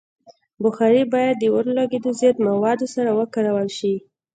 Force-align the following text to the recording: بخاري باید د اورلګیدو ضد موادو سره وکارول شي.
بخاري 0.63 1.01
باید 1.13 1.35
د 1.39 1.43
اورلګیدو 1.53 2.09
ضد 2.19 2.35
موادو 2.47 2.87
سره 2.95 3.09
وکارول 3.19 3.67
شي. 3.77 3.93